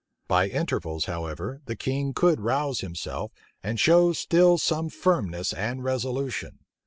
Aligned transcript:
By 0.27 0.47
intervals, 0.47 1.05
however, 1.05 1.61
the 1.67 1.75
king 1.75 2.13
could 2.15 2.39
rouse 2.39 2.79
himself, 2.79 3.31
and 3.61 3.79
show 3.79 4.13
still 4.13 4.57
some 4.57 4.89
firmness 4.89 5.53
and 5.53 5.83
resolution. 5.83 6.57